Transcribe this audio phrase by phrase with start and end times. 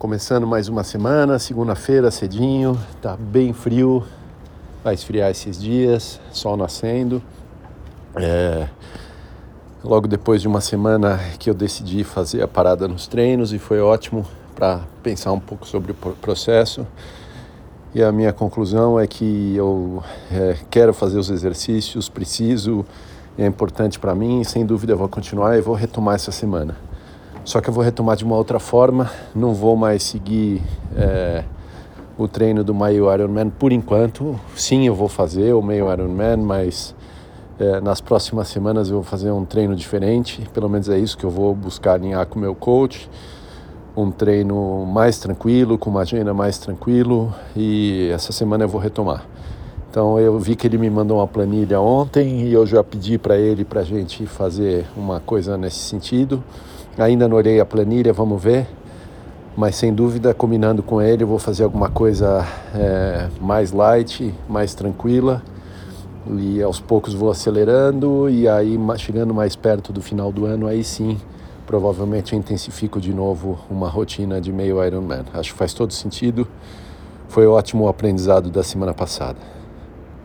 [0.00, 4.02] Começando mais uma semana, segunda-feira cedinho, tá bem frio,
[4.82, 7.22] vai esfriar esses dias, sol nascendo.
[8.16, 8.66] É,
[9.84, 13.78] logo depois de uma semana que eu decidi fazer a parada nos treinos e foi
[13.78, 14.24] ótimo
[14.54, 16.86] para pensar um pouco sobre o processo.
[17.94, 22.86] E a minha conclusão é que eu é, quero fazer os exercícios, preciso,
[23.36, 26.89] é importante para mim, sem dúvida eu vou continuar e vou retomar essa semana.
[27.44, 30.62] Só que eu vou retomar de uma outra forma, não vou mais seguir
[30.94, 31.42] é,
[32.18, 34.38] o treino do meio Ironman por enquanto.
[34.54, 36.94] Sim, eu vou fazer o meio Ironman, mas
[37.58, 40.46] é, nas próximas semanas eu vou fazer um treino diferente.
[40.52, 43.08] Pelo menos é isso que eu vou buscar alinhar com o meu coach.
[43.96, 49.24] Um treino mais tranquilo, com uma agenda mais tranquilo e essa semana eu vou retomar.
[49.90, 53.36] Então eu vi que ele me mandou uma planilha ontem e eu já pedi para
[53.36, 56.44] ele para a gente fazer uma coisa nesse sentido.
[56.98, 58.66] Ainda não olhei a planilha, vamos ver.
[59.56, 64.74] Mas sem dúvida, combinando com ele, eu vou fazer alguma coisa é, mais light, mais
[64.74, 65.42] tranquila.
[66.38, 70.84] E aos poucos vou acelerando e aí chegando mais perto do final do ano, aí
[70.84, 71.18] sim,
[71.66, 75.24] provavelmente eu intensifico de novo uma rotina de meio Ironman.
[75.32, 76.46] Acho que faz todo sentido.
[77.28, 79.38] Foi ótimo o aprendizado da semana passada.